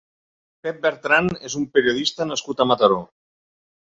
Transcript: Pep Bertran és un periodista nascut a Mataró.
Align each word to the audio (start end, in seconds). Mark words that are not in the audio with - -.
Pep 0.67 0.77
Bertran 0.85 1.29
és 1.49 1.57
un 1.59 1.67
periodista 1.75 2.27
nascut 2.31 2.65
a 2.65 2.67
Mataró. 2.73 2.99